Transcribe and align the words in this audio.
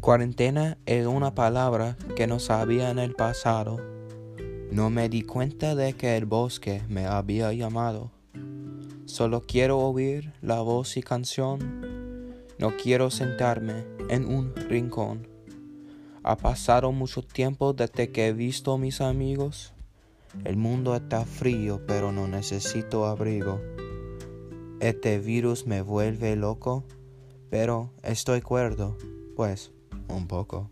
Cuarentena 0.00 0.78
es 0.86 1.06
una 1.06 1.34
palabra 1.34 1.98
que 2.16 2.26
no 2.26 2.38
sabía 2.38 2.90
en 2.90 2.98
el 2.98 3.12
pasado. 3.12 3.76
No 4.70 4.88
me 4.88 5.10
di 5.10 5.20
cuenta 5.20 5.74
de 5.74 5.92
que 5.92 6.16
el 6.16 6.24
bosque 6.24 6.82
me 6.88 7.04
había 7.04 7.52
llamado. 7.52 8.10
Solo 9.04 9.42
quiero 9.42 9.78
oír 9.78 10.32
la 10.40 10.62
voz 10.62 10.96
y 10.96 11.02
canción. 11.02 12.32
No 12.58 12.78
quiero 12.82 13.10
sentarme 13.10 13.84
en 14.08 14.24
un 14.24 14.56
rincón. 14.56 15.28
Ha 16.22 16.38
pasado 16.38 16.92
mucho 16.92 17.20
tiempo 17.20 17.74
desde 17.74 18.10
que 18.10 18.28
he 18.28 18.32
visto 18.32 18.72
a 18.72 18.78
mis 18.78 19.02
amigos. 19.02 19.74
El 20.44 20.56
mundo 20.56 20.96
está 20.96 21.26
frío, 21.26 21.82
pero 21.86 22.10
no 22.10 22.26
necesito 22.26 23.04
abrigo. 23.04 23.60
Este 24.80 25.18
virus 25.18 25.66
me 25.66 25.82
vuelve 25.82 26.36
loco, 26.36 26.84
pero 27.50 27.90
estoy 28.02 28.40
cuerdo, 28.40 28.96
pues 29.36 29.72
un 30.12 30.26
poco. 30.26 30.70